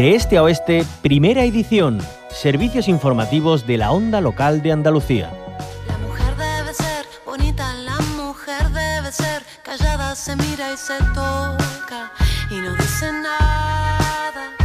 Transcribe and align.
De 0.00 0.14
este 0.14 0.38
a 0.38 0.42
oeste, 0.42 0.86
primera 1.02 1.44
edición. 1.44 2.00
Servicios 2.30 2.88
informativos 2.88 3.66
de 3.66 3.76
la 3.76 3.90
onda 3.90 4.22
local 4.22 4.62
de 4.62 4.72
Andalucía. 4.72 5.30
La 5.86 5.98
mujer 5.98 6.34
debe 6.38 6.72
ser 6.72 7.04
bonita, 7.26 7.74
la 7.74 7.98
mujer 8.16 8.70
debe 8.70 9.12
ser 9.12 9.42
callada, 9.62 10.16
se 10.16 10.36
mira 10.36 10.72
y 10.72 10.78
se 10.78 10.96
toca 11.12 12.12
y 12.50 12.54
no 12.54 12.74
dice 12.76 13.12
nada. 13.12 14.56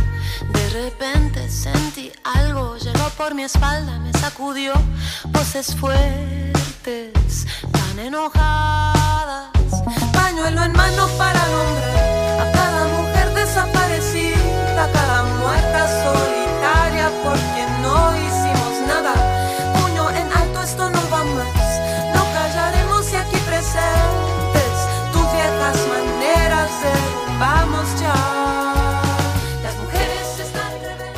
De 0.54 0.70
repente 0.70 1.50
sentí 1.50 2.14
algo, 2.24 2.78
llegó 2.78 3.10
por 3.18 3.36
mi 3.36 3.44
espalda, 3.44 4.00
me 4.00 4.14
sacudió 4.14 4.72
voces 5.32 5.76
fuertes, 5.76 7.46
tan 7.74 8.00
enojadas. 8.00 9.52
Pañuelo 10.14 10.64
en 10.64 10.72
mano 10.72 11.05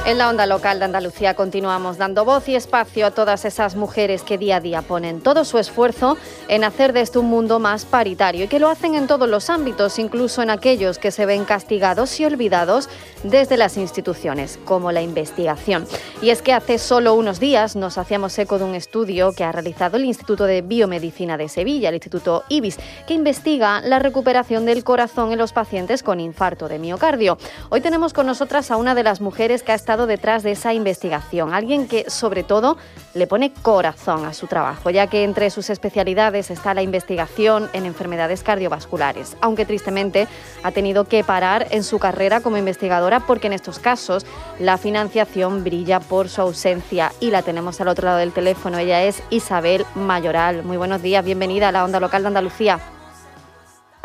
En 0.07 0.17
la 0.17 0.29
onda 0.29 0.45
local 0.45 0.79
de 0.79 0.85
Andalucía 0.85 1.33
continuamos 1.33 1.97
dando 1.97 2.23
voz 2.23 2.47
y 2.47 2.55
espacio 2.55 3.05
a 3.07 3.11
todas 3.11 3.43
esas 3.43 3.75
mujeres 3.75 4.23
que 4.23 4.37
día 4.37 4.55
a 4.55 4.59
día 4.61 4.81
ponen 4.81 5.19
todo 5.19 5.43
su 5.43 5.57
esfuerzo 5.57 6.17
en 6.47 6.63
hacer 6.63 6.93
de 6.93 7.01
este 7.01 7.19
un 7.19 7.25
mundo 7.25 7.59
más 7.59 7.83
paritario 7.83 8.45
y 8.45 8.47
que 8.47 8.61
lo 8.61 8.69
hacen 8.69 8.95
en 8.95 9.07
todos 9.07 9.27
los 9.27 9.49
ámbitos, 9.49 9.99
incluso 9.99 10.41
en 10.41 10.49
aquellos 10.49 10.97
que 10.97 11.11
se 11.11 11.25
ven 11.25 11.43
castigados 11.43 12.17
y 12.21 12.25
olvidados 12.25 12.87
desde 13.23 13.57
las 13.57 13.75
instituciones, 13.75 14.57
como 14.63 14.93
la 14.93 15.01
investigación. 15.01 15.85
Y 16.21 16.29
es 16.29 16.41
que 16.41 16.53
hace 16.53 16.77
solo 16.77 17.13
unos 17.13 17.41
días 17.41 17.75
nos 17.75 17.97
hacíamos 17.97 18.39
eco 18.39 18.59
de 18.59 18.63
un 18.63 18.75
estudio 18.75 19.33
que 19.33 19.43
ha 19.43 19.51
realizado 19.51 19.97
el 19.97 20.05
Instituto 20.05 20.45
de 20.45 20.61
Biomedicina 20.61 21.35
de 21.35 21.49
Sevilla, 21.49 21.89
el 21.89 21.95
Instituto 21.95 22.45
IBIS, 22.47 22.77
que 23.07 23.13
investiga 23.13 23.81
la 23.81 23.99
recuperación 23.99 24.65
del 24.65 24.85
corazón 24.85 25.33
en 25.33 25.37
los 25.37 25.51
pacientes 25.51 26.01
con 26.01 26.21
infarto 26.21 26.69
de 26.69 26.79
miocardio. 26.79 27.37
Hoy 27.69 27.81
tenemos 27.81 28.13
con 28.13 28.25
nosotras 28.25 28.71
a 28.71 28.77
una 28.77 28.95
de 28.95 29.03
las 29.03 29.19
mujeres 29.19 29.63
que 29.63 29.73
ha 29.73 29.75
estado 29.75 29.96
detrás 30.05 30.43
de 30.43 30.51
esa 30.51 30.73
investigación, 30.73 31.53
alguien 31.53 31.87
que 31.87 32.09
sobre 32.09 32.43
todo 32.43 32.77
le 33.13 33.25
pone 33.25 33.51
corazón 33.51 34.25
a 34.25 34.33
su 34.33 34.47
trabajo, 34.47 34.89
ya 34.89 35.07
que 35.07 35.23
entre 35.23 35.49
sus 35.49 35.69
especialidades 35.69 36.51
está 36.51 36.73
la 36.73 36.81
investigación 36.81 37.69
en 37.73 37.85
enfermedades 37.85 38.43
cardiovasculares, 38.43 39.35
aunque 39.41 39.65
tristemente 39.65 40.27
ha 40.63 40.71
tenido 40.71 41.05
que 41.05 41.23
parar 41.23 41.67
en 41.71 41.83
su 41.83 41.97
carrera 41.99 42.41
como 42.41 42.57
investigadora 42.57 43.21
porque 43.21 43.47
en 43.47 43.53
estos 43.53 43.79
casos 43.79 44.25
la 44.59 44.77
financiación 44.77 45.63
brilla 45.63 45.99
por 45.99 46.29
su 46.29 46.41
ausencia 46.41 47.11
y 47.19 47.31
la 47.31 47.41
tenemos 47.41 47.81
al 47.81 47.87
otro 47.87 48.05
lado 48.05 48.19
del 48.19 48.33
teléfono. 48.33 48.77
Ella 48.77 49.03
es 49.03 49.23
Isabel 49.29 49.85
Mayoral. 49.95 50.63
Muy 50.63 50.77
buenos 50.77 51.01
días, 51.01 51.23
bienvenida 51.23 51.69
a 51.69 51.71
la 51.71 51.83
Onda 51.83 51.99
Local 51.99 52.21
de 52.21 52.27
Andalucía. 52.27 52.79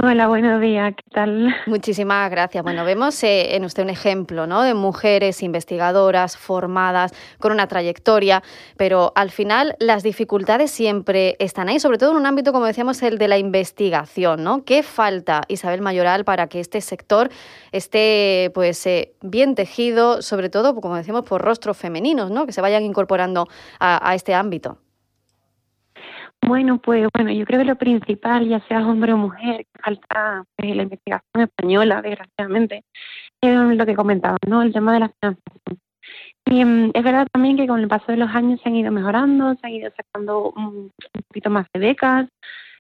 Hola, 0.05 0.27
buenos 0.27 0.61
días, 0.61 0.95
¿qué 0.97 1.05
tal? 1.12 1.55
Muchísimas 1.67 2.28
gracias. 2.28 2.64
Bueno, 2.64 2.84
vemos 2.84 3.22
eh, 3.22 3.55
en 3.55 3.64
usted 3.64 3.84
un 3.84 3.91
ejemplo 3.91 4.48
¿no? 4.48 4.62
de 4.62 4.75
mujeres 4.75 5.45
investigadoras 5.45 6.36
formadas 6.36 7.12
con 7.39 7.53
una 7.53 7.69
trayectoria, 7.69 8.42
pero 8.77 9.12
al 9.14 9.30
final 9.30 9.77
las 9.78 10.03
dificultades 10.03 10.73
siempre 10.73 11.36
están 11.39 11.69
ahí, 11.69 11.78
sobre 11.78 11.98
todo 11.98 12.11
en 12.11 12.17
un 12.17 12.27
ámbito, 12.27 12.53
como 12.53 12.67
decíamos, 12.67 13.00
el 13.05 13.17
de 13.17 13.28
la 13.28 13.39
investigación. 13.39 14.42
¿no? 14.42 14.64
¿Qué 14.64 14.83
falta, 14.83 15.42
Isabel 15.46 15.83
Mayoral, 15.83 16.24
para 16.24 16.48
que 16.48 16.58
este 16.58 16.80
sector 16.80 17.30
esté 17.70 18.51
pues, 18.55 18.85
eh, 18.86 19.14
bien 19.20 19.55
tejido, 19.55 20.20
sobre 20.20 20.48
todo, 20.48 20.74
como 20.74 20.96
decíamos, 20.96 21.23
por 21.24 21.42
rostros 21.42 21.77
femeninos, 21.77 22.33
¿no? 22.33 22.45
que 22.45 22.51
se 22.51 22.61
vayan 22.61 22.83
incorporando 22.83 23.46
a, 23.79 24.11
a 24.11 24.17
este 24.17 24.35
ámbito? 24.35 24.79
Bueno, 26.45 26.79
pues 26.79 27.07
bueno, 27.14 27.30
yo 27.30 27.45
creo 27.47 27.61
que 27.61 27.64
lo 27.64 27.77
principal, 27.77 28.48
ya 28.48 28.61
seas 28.67 28.85
hombre 28.85 29.13
o 29.13 29.17
mujer, 29.17 29.64
falta 29.80 30.45
pues, 30.57 30.75
la 30.75 30.83
investigación 30.83 31.42
española, 31.45 32.03
desgraciadamente, 32.03 32.85
es 33.41 33.57
lo 33.57 33.86
que 33.86 33.95
comentaba, 33.95 34.36
¿no? 34.47 34.63
El 34.63 34.73
tema 34.73 34.92
de 34.92 35.01
la 35.01 35.08
financiación. 35.20 35.79
Y 36.47 36.64
mm, 36.64 36.91
es 36.95 37.05
verdad 37.05 37.29
también 37.33 37.57
que 37.57 37.67
con 37.69 37.80
el 37.80 37.89
paso 37.89 38.07
de 38.08 38.19
los 38.19 38.30
años 38.30 38.61
se 38.61 38.69
han 38.69 38.77
ido 38.77 38.91
mejorando, 38.91 39.55
se 39.55 39.67
han 39.67 39.73
ido 39.73 39.91
sacando 39.97 40.53
un, 40.57 40.91
poquito 41.29 41.51
más 41.51 41.67
de 41.73 41.80
becas. 41.80 42.29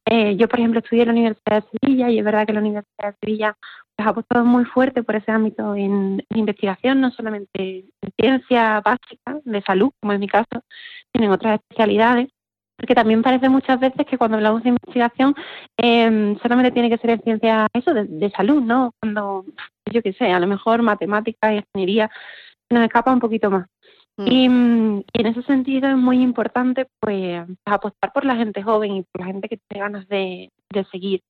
Eh, 0.06 0.36
yo, 0.36 0.48
por 0.48 0.58
ejemplo, 0.58 0.80
estudié 0.80 1.02
en 1.02 1.08
la 1.08 1.12
Universidad 1.14 1.62
de 1.62 1.78
Sevilla 1.80 2.10
y 2.10 2.18
es 2.18 2.24
verdad 2.24 2.46
que 2.46 2.52
la 2.52 2.60
Universidad 2.60 3.10
de 3.10 3.16
Sevilla 3.22 3.56
pues, 3.96 4.06
ha 4.06 4.10
apostado 4.10 4.44
muy 4.44 4.64
fuerte 4.64 5.04
por 5.04 5.14
ese 5.14 5.30
ámbito 5.30 5.76
en, 5.76 6.24
en 6.28 6.38
investigación, 6.38 7.00
no 7.00 7.12
solamente 7.12 7.84
en 8.02 8.12
ciencia 8.18 8.80
básica, 8.80 9.38
de 9.44 9.62
salud, 9.62 9.92
como 10.00 10.12
en 10.14 10.20
mi 10.20 10.28
caso, 10.28 10.64
sino 11.12 11.26
en 11.26 11.30
otras 11.30 11.60
especialidades 11.60 12.28
porque 12.76 12.94
también 12.94 13.22
parece 13.22 13.48
muchas 13.48 13.78
veces 13.78 14.06
que 14.06 14.18
cuando 14.18 14.36
hablamos 14.36 14.62
de 14.62 14.70
investigación 14.70 15.34
eh, 15.76 16.36
solamente 16.42 16.72
tiene 16.72 16.90
que 16.90 16.98
ser 16.98 17.10
en 17.10 17.22
ciencia 17.22 17.66
eso 17.72 17.94
de, 17.94 18.04
de, 18.04 18.30
salud, 18.30 18.62
¿no? 18.62 18.92
Cuando 19.00 19.44
yo 19.90 20.02
qué 20.02 20.12
sé, 20.14 20.32
a 20.32 20.40
lo 20.40 20.46
mejor 20.46 20.82
matemática 20.82 21.52
y 21.52 21.58
ingeniería 21.58 22.10
nos 22.70 22.84
escapa 22.84 23.12
un 23.12 23.20
poquito 23.20 23.50
más. 23.50 23.66
Mm. 24.16 24.26
Y, 24.26 24.44
y, 24.44 25.20
en 25.20 25.26
ese 25.26 25.42
sentido 25.42 25.88
es 25.88 25.96
muy 25.96 26.20
importante 26.22 26.86
pues 27.00 27.46
apostar 27.64 28.12
por 28.12 28.24
la 28.24 28.36
gente 28.36 28.62
joven 28.62 28.96
y 28.96 29.02
por 29.02 29.20
la 29.20 29.26
gente 29.26 29.48
que 29.48 29.58
tiene 29.68 29.84
ganas 29.84 30.08
de, 30.08 30.50
de 30.70 30.84
seguir. 30.86 31.22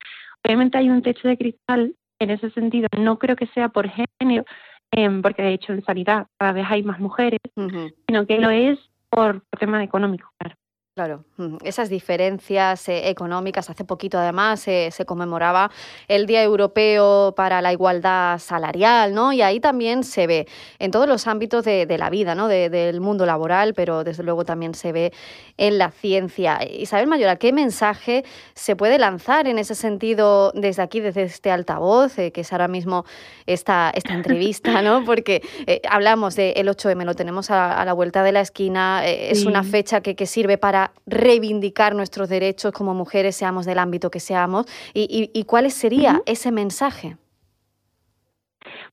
Obviamente 0.45 0.79
hay 0.79 0.91
un 0.91 1.03
techo 1.03 1.29
de 1.29 1.37
cristal 1.37 1.95
en 2.19 2.31
ese 2.31 2.51
sentido, 2.51 2.89
no 2.97 3.19
creo 3.19 3.37
que 3.37 3.47
sea 3.49 3.69
por 3.69 3.89
género, 3.89 4.45
eh, 4.93 5.21
porque 5.23 5.43
de 5.43 5.55
hecho 5.55 5.73
en 5.73 5.85
sanidad 5.85 6.27
cada 6.39 6.53
vez 6.53 6.67
hay 6.69 6.83
más 6.83 7.01
mujeres, 7.01 7.41
uh 7.57 7.63
-huh. 7.63 7.95
sino 8.07 8.27
que 8.27 8.39
lo 8.39 8.51
es 8.51 8.79
por, 9.11 9.43
por 9.43 9.59
tema 9.59 9.83
económico, 9.83 10.31
claro. 10.39 10.57
Claro, 10.95 11.25
esas 11.65 11.89
diferencias 11.89 12.87
eh, 12.87 13.09
económicas. 13.09 13.71
Hace 13.71 13.83
poquito, 13.83 14.19
además, 14.19 14.69
eh, 14.69 14.91
se 14.93 15.07
conmemoraba 15.07 15.71
el 16.07 16.27
Día 16.27 16.43
Europeo 16.43 17.33
para 17.35 17.63
la 17.63 17.73
Igualdad 17.73 18.39
Salarial, 18.39 19.15
¿no? 19.15 19.33
Y 19.33 19.41
ahí 19.41 19.59
también 19.59 20.05
se 20.05 20.27
ve 20.27 20.47
en 20.79 20.91
todos 20.91 21.09
los 21.09 21.27
ámbitos 21.27 21.65
de, 21.65 21.87
de 21.87 21.97
la 21.97 22.11
vida, 22.11 22.35
¿no? 22.35 22.47
De, 22.47 22.69
del 22.69 23.01
mundo 23.01 23.25
laboral, 23.25 23.73
pero 23.73 24.05
desde 24.05 24.23
luego 24.23 24.45
también 24.45 24.75
se 24.75 24.93
ve 24.93 25.15
en 25.57 25.79
la 25.79 25.91
ciencia. 25.93 26.61
Isabel 26.63 27.07
Mayora, 27.07 27.37
¿qué 27.37 27.55
mensaje 27.55 28.23
se 28.53 28.77
puede 28.77 28.99
lanzar 28.99 29.49
en 29.49 29.59
ese 29.59 29.75
sentido 29.75 30.53
desde 30.53 30.83
aquí, 30.83 31.01
desde 31.01 31.23
este 31.23 31.51
altavoz, 31.51 32.19
eh, 32.19 32.33
que 32.33 32.43
es 32.43 32.53
ahora 32.53 32.69
mismo 32.69 33.07
esta, 33.47 33.91
esta 33.95 34.13
entrevista, 34.13 34.83
¿no? 34.83 35.07
Porque 35.07 35.41
hablamos 35.89 36.37
del 36.37 36.69
8M, 36.69 37.07
lo 37.07 37.15
tenemos 37.15 37.51
a, 37.51 37.81
a, 37.81 37.85
la 37.87 37.95
vuelta 37.95 38.23
de 38.23 38.33
la 38.33 38.43
esquina, 38.43 39.07
es 39.07 39.41
sí. 39.41 39.47
una 39.47 39.65
fecha 39.65 40.03
que, 40.03 40.15
que 40.15 40.27
sirve 40.27 40.59
para 40.59 40.82
reivindicar 41.07 41.95
nuestros 41.95 42.29
derechos 42.29 42.73
como 42.73 42.95
mujeres, 42.95 43.37
seamos 43.37 43.67
del 43.67 43.79
ámbito 43.79 44.11
que 44.11 44.21
seamos, 44.21 44.67
y, 44.95 45.03
y, 45.35 45.39
y 45.39 45.45
cuál 45.45 45.71
sería 45.71 46.15
uh 46.15 46.17
-huh. 46.17 46.23
ese 46.27 46.51
mensaje. 46.51 47.17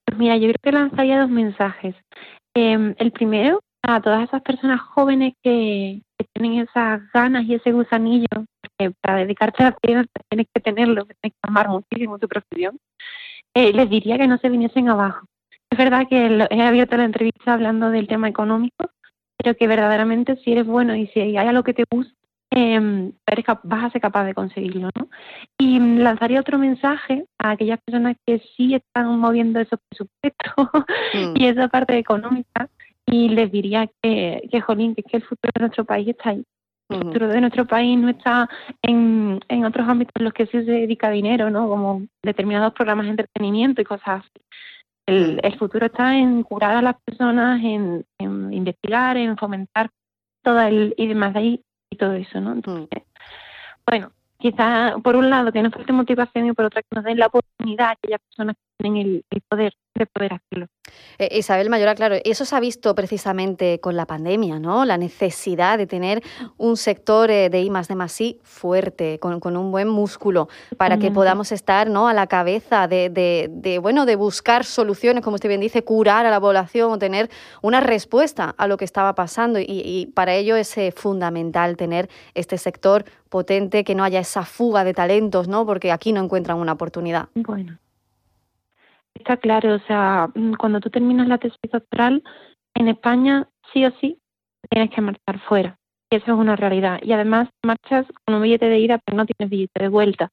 Pues 0.06 0.18
mira, 0.18 0.38
yo 0.38 0.48
creo 0.50 0.56
que 0.62 0.72
lanzaría 0.72 1.20
dos 1.20 1.30
mensajes. 1.30 1.96
Eh, 2.56 2.96
el 2.98 3.12
primero, 3.12 3.62
a 3.84 4.02
todas 4.02 4.24
esas 4.24 4.42
personas 4.42 4.82
jóvenes 4.82 5.34
que, 5.44 6.02
que, 6.18 6.26
tienen 6.34 6.62
esas 6.62 7.02
ganas 7.14 7.46
y 7.46 7.56
ese 7.56 7.72
gusanillo, 7.72 8.28
porque 8.62 8.94
para 9.02 9.18
dedicarte 9.20 9.64
a 9.64 9.70
la 9.70 9.78
ciencia 9.84 10.12
tienes 10.30 10.48
que 10.54 10.62
tenerlo, 10.62 11.06
tienes 11.06 11.34
que 11.34 11.50
amar 11.50 11.70
muchísimo 11.70 12.20
tu 12.20 12.28
profesión, 12.28 12.78
eh, 13.54 13.74
les 13.74 13.90
diría 13.90 14.18
que 14.18 14.28
no 14.28 14.38
se 14.38 14.50
viniesen 14.50 14.90
abajo. 14.90 15.26
Es 15.70 15.78
verdad 15.78 16.08
que 16.10 16.48
he 16.50 16.62
abierto 16.62 16.98
la 16.98 17.06
entrevista 17.06 17.54
hablando 17.54 17.90
del 17.90 18.08
tema 18.08 18.28
económico, 18.28 18.90
pero 19.42 19.56
que 19.56 19.68
verdaderamente 19.68 20.36
si 20.44 20.52
eres 20.52 20.68
bueno 20.68 20.96
y 20.96 21.08
si 21.08 21.20
hay 21.22 21.38
algo 21.38 21.64
que 21.64 21.74
te 21.74 21.86
gusta, 21.90 22.14
eh, 22.52 23.12
eres 23.28 23.46
vas 23.64 23.84
a 23.84 23.90
ser 23.92 24.02
capaz 24.02 24.26
de 24.26 24.34
conseguirlo, 24.34 24.90
¿no? 24.96 25.08
Y 25.58 25.80
lanzaría 25.80 26.40
otro 26.42 26.58
mensaje 26.58 27.26
a 27.38 27.52
aquellas 27.52 27.80
personas 27.86 28.18
que 28.26 28.42
sí 28.58 28.76
están 28.76 29.18
moviendo 29.20 29.60
esos 29.60 29.80
presupuestos 29.88 30.86
mm. 31.14 31.34
y 31.36 31.46
esa 31.48 31.68
parte 31.68 31.98
económica 31.98 32.70
y 33.06 33.30
les 33.30 33.52
diría 33.52 33.90
que, 34.02 34.48
que 34.52 34.62
jolín, 34.62 34.96
que, 34.96 35.04
que 35.04 35.18
el 35.18 35.24
futuro 35.24 35.52
de 35.56 35.62
nuestro 35.62 35.86
país 35.86 36.08
está 36.08 36.32
ahí. 36.32 36.44
El 36.90 37.04
futuro 37.04 37.28
de 37.28 37.40
nuestro 37.40 37.68
país 37.68 38.00
no 38.00 38.10
está 38.10 38.50
en, 38.82 39.40
en 39.48 39.64
otros 39.64 39.88
ámbitos 39.88 40.14
en 40.16 40.24
los 40.24 40.34
que 40.34 40.48
sí 40.48 40.66
se 40.66 40.72
dedica 40.72 41.12
dinero, 41.12 41.52
¿no? 41.52 41.70
Como 41.70 42.02
determinados 42.24 42.74
programas 42.74 43.06
de 43.06 43.12
entretenimiento 43.12 43.80
y 43.80 43.86
cosas 43.86 44.22
así. 44.22 44.32
El, 45.10 45.40
el 45.44 45.58
futuro 45.58 45.88
está 45.88 46.16
en 46.16 46.44
curar 46.44 46.76
a 46.76 46.82
las 46.82 46.96
personas, 47.02 47.62
en, 47.64 48.06
en 48.20 48.54
investigar, 48.54 49.18
en 49.18 49.38
fomentar 49.38 49.90
todo 50.44 50.62
el 50.62 50.94
y 50.98 51.08
demás 51.08 51.34
de 51.34 51.40
ahí 51.40 51.64
y 51.90 51.96
todo 51.96 52.14
eso, 52.14 52.40
¿no? 52.40 52.54
Entonces, 52.54 53.04
bueno, 53.86 54.12
quizá 54.38 54.96
por 55.04 55.16
un 55.16 55.30
lado 55.30 55.52
que 55.52 55.62
nos 55.62 55.74
falte 55.74 55.92
motivación 55.94 56.48
y 56.48 56.54
por 56.54 56.66
otra 56.66 56.82
que 56.82 56.96
nos 56.96 57.04
den 57.04 57.18
la 57.18 57.28
oportunidad 57.28 57.88
a 57.88 57.92
aquellas 57.92 58.22
personas 58.22 58.56
que 58.56 58.84
tienen 58.84 59.24
el, 59.30 59.42
poder 59.50 59.74
de 60.00 60.06
poder 60.08 60.34
hacerlo. 60.34 60.68
Eh, 61.20 61.38
Isabel 61.38 61.70
Mayora, 61.70 61.94
claro, 61.94 62.16
eso 62.24 62.46
se 62.46 62.56
ha 62.56 62.60
visto 62.60 62.96
precisamente 62.96 63.80
con 63.80 63.96
la 63.96 64.06
pandemia, 64.06 64.60
¿no? 64.60 64.86
La 64.86 64.98
necesidad 64.98 65.78
de 65.78 65.86
tener 65.86 66.24
un 66.58 66.78
sector 66.78 67.30
eh, 67.30 67.50
de 67.50 67.62
I 67.62 67.70
más 67.70 67.88
de 67.88 67.96
más 67.96 68.20
I 68.20 68.40
fuerte, 68.44 69.20
con, 69.20 69.58
un 69.58 69.72
buen 69.72 69.88
músculo, 69.88 70.48
para 70.78 70.98
que 70.98 71.12
podamos 71.12 71.52
estar 71.52 71.90
¿no? 71.90 72.08
a 72.08 72.14
la 72.14 72.28
cabeza 72.28 72.88
de, 72.88 73.10
de, 73.10 73.80
bueno, 73.80 74.06
de 74.06 74.16
buscar 74.16 74.64
soluciones, 74.64 75.24
como 75.24 75.36
usted 75.36 75.50
bien 75.50 75.62
dice, 75.62 75.84
curar 75.84 76.26
a 76.26 76.32
la 76.32 76.40
población 76.40 76.92
o 76.92 76.98
tener 76.98 77.30
una 77.62 77.82
respuesta 77.82 78.56
a 78.58 78.68
lo 78.68 78.78
que 78.78 78.86
estaba 78.86 79.14
pasando. 79.16 79.60
Y, 79.60 79.66
y 79.68 80.08
para 80.08 80.34
ello 80.34 80.56
es 80.56 80.76
fundamental 80.96 81.78
tener 81.78 82.10
este 82.34 82.58
sector 82.58 83.06
potente, 83.30 83.84
que 83.84 83.96
no 83.96 84.04
haya 84.04 84.20
esa 84.20 84.44
fuga 84.44 84.84
de 84.84 84.94
talentos, 84.94 85.48
¿no? 85.48 85.66
Porque 85.66 85.92
aquí 85.92 86.14
no 86.14 86.24
encuentran 86.24 86.58
una 86.58 86.74
oportunidad. 86.74 87.30
Bueno, 87.36 87.78
está 89.20 89.38
claro, 89.38 89.76
o 89.76 89.80
sea, 89.80 90.30
mm, 90.34 90.54
cuando 90.54 90.80
tú 90.80 90.90
terminas 90.90 91.28
la 91.28 91.38
tesis 91.38 91.60
doctoral, 91.72 92.24
en 92.76 92.88
España 92.88 93.48
sí 93.72 93.86
o 93.86 93.92
sí 94.00 94.18
tienes 94.70 94.90
que 94.92 95.02
marchar 95.02 95.40
fuera. 95.48 95.78
Y 96.12 96.16
eso 96.16 96.34
es 96.34 96.40
una 96.40 96.56
realidad. 96.56 97.00
Y 97.04 97.12
además 97.12 97.50
marchas 97.64 98.06
con 98.26 98.36
un 98.36 98.42
billete 98.42 98.68
de 98.68 98.80
ida, 98.80 99.00
pero 99.06 99.18
no 99.18 99.26
tienes 99.26 99.50
billete 99.50 99.84
de 99.84 99.90
vuelta. 99.90 100.32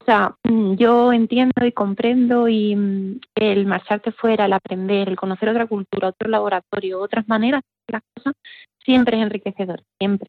O 0.00 0.04
sea, 0.04 0.34
mm, 0.44 0.74
yo 0.74 1.12
entiendo 1.12 1.64
y 1.64 1.72
comprendo 1.72 2.48
y 2.48 2.74
mm, 2.74 3.20
el 3.36 3.66
marcharte 3.66 4.12
fuera, 4.12 4.46
el 4.46 4.52
aprender, 4.52 5.08
el 5.08 5.16
conocer 5.16 5.48
otra 5.48 5.66
cultura, 5.66 6.08
otro 6.08 6.28
laboratorio, 6.28 7.00
otras 7.00 7.28
maneras 7.28 7.62
de 7.86 7.92
las 7.92 8.02
cosas, 8.16 8.34
siempre 8.84 9.16
es 9.16 9.22
enriquecedor, 9.22 9.82
siempre. 9.98 10.28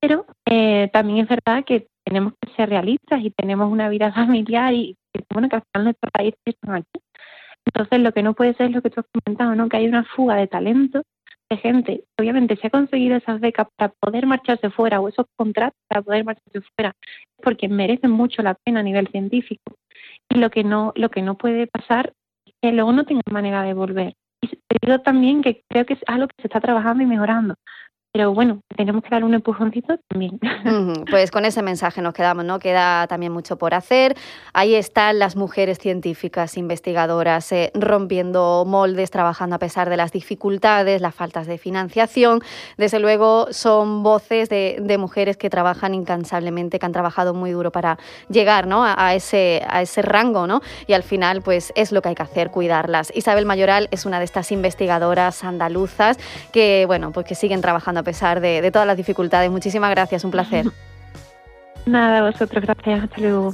Pero 0.00 0.26
eh, 0.46 0.88
también 0.92 1.18
es 1.18 1.28
verdad 1.28 1.64
que 1.64 1.86
tenemos 2.04 2.32
que 2.40 2.50
ser 2.54 2.70
realistas 2.70 3.20
y 3.22 3.30
tenemos 3.30 3.70
una 3.70 3.88
vida 3.88 4.12
familiar 4.14 4.72
y, 4.72 4.96
bueno, 5.30 5.48
que 5.48 5.56
al 5.56 5.62
final 5.72 5.84
nuestros 5.84 6.10
países 6.10 6.40
están 6.44 6.76
aquí. 6.76 7.00
Entonces, 7.66 8.00
lo 8.00 8.12
que 8.12 8.22
no 8.22 8.34
puede 8.34 8.54
ser 8.54 8.66
es 8.66 8.72
lo 8.72 8.82
que 8.82 8.90
tú 8.90 9.00
has 9.00 9.06
comentado, 9.12 9.54
¿no? 9.54 9.68
Que 9.68 9.78
hay 9.78 9.86
una 9.86 10.04
fuga 10.04 10.36
de 10.36 10.46
talento 10.46 11.02
de 11.50 11.56
gente. 11.56 12.04
Obviamente, 12.18 12.56
si 12.56 12.66
ha 12.66 12.70
conseguido 12.70 13.16
esas 13.16 13.40
becas 13.40 13.68
para 13.76 13.92
poder 14.00 14.26
marcharse 14.26 14.70
fuera 14.70 15.00
o 15.00 15.08
esos 15.08 15.26
contratos 15.36 15.78
para 15.88 16.02
poder 16.02 16.24
marcharse 16.24 16.60
fuera, 16.76 16.94
porque 17.42 17.68
merecen 17.68 18.10
mucho 18.10 18.42
la 18.42 18.54
pena 18.54 18.80
a 18.80 18.82
nivel 18.82 19.08
científico. 19.08 19.76
Y 20.30 20.38
lo 20.38 20.50
que 20.50 20.64
no, 20.64 20.92
lo 20.96 21.10
que 21.10 21.22
no 21.22 21.36
puede 21.36 21.66
pasar 21.66 22.12
es 22.46 22.54
que 22.60 22.72
luego 22.72 22.92
no 22.92 23.04
tengan 23.04 23.22
manera 23.30 23.62
de 23.62 23.74
volver. 23.74 24.14
Y 24.40 24.48
te 24.48 24.76
digo 24.80 24.98
también 25.00 25.42
que 25.42 25.62
creo 25.68 25.86
que 25.86 25.94
es 25.94 26.00
algo 26.06 26.28
que 26.28 26.42
se 26.42 26.48
está 26.48 26.60
trabajando 26.60 27.02
y 27.02 27.06
mejorando 27.06 27.54
pero 28.12 28.34
bueno, 28.34 28.60
tenemos 28.76 29.02
que 29.02 29.08
dar 29.08 29.24
un 29.24 29.32
empujoncito 29.32 29.96
también. 30.08 30.38
Pues 31.10 31.30
con 31.30 31.44
ese 31.44 31.62
mensaje 31.62 32.02
nos 32.02 32.12
quedamos, 32.12 32.44
¿no? 32.44 32.58
Queda 32.58 33.06
también 33.06 33.32
mucho 33.32 33.56
por 33.56 33.74
hacer. 33.74 34.16
Ahí 34.52 34.74
están 34.74 35.18
las 35.18 35.34
mujeres 35.34 35.78
científicas, 35.78 36.56
investigadoras, 36.56 37.50
eh, 37.52 37.70
rompiendo 37.74 38.64
moldes, 38.66 39.10
trabajando 39.10 39.56
a 39.56 39.58
pesar 39.58 39.88
de 39.88 39.96
las 39.96 40.12
dificultades, 40.12 41.00
las 41.00 41.14
faltas 41.14 41.46
de 41.46 41.56
financiación. 41.56 42.40
Desde 42.76 42.98
luego 42.98 43.48
son 43.50 44.02
voces 44.02 44.48
de, 44.50 44.96
mujeres 44.98 45.36
que 45.38 45.48
trabajan 45.48 45.94
incansablemente, 45.94 46.78
que 46.78 46.86
han 46.86 46.92
trabajado 46.92 47.32
muy 47.32 47.50
duro 47.50 47.72
para 47.72 47.98
llegar 48.28 48.66
¿no? 48.66 48.84
a, 48.84 49.14
ese, 49.14 49.62
a 49.68 49.80
ese 49.80 50.02
rango, 50.02 50.46
¿no? 50.46 50.60
Y 50.86 50.92
al 50.92 51.02
final, 51.02 51.40
pues 51.40 51.72
es 51.76 51.92
lo 51.92 52.02
que 52.02 52.10
hay 52.10 52.14
que 52.14 52.22
hacer, 52.22 52.50
cuidarlas. 52.50 53.10
Isabel 53.14 53.46
Mayoral 53.46 53.88
es 53.90 54.04
una 54.04 54.18
de 54.18 54.26
estas 54.26 54.52
investigadoras 54.52 55.44
andaluzas 55.44 56.18
que, 56.52 56.84
bueno, 56.86 57.10
pues 57.12 57.26
que 57.26 57.34
siguen 57.34 57.62
trabajando 57.62 58.01
a 58.02 58.04
pesar 58.04 58.40
de, 58.40 58.70
todas 58.70 58.86
las 58.86 58.96
dificultades. 58.96 59.50
Muchísimas 59.50 59.90
gracias, 59.90 60.24
un 60.24 60.30
placer. 60.30 60.66
Nada, 61.86 62.22
vosotros, 62.22 62.62
gracias. 62.62 63.04
Hasta 63.04 63.20
luego. 63.20 63.52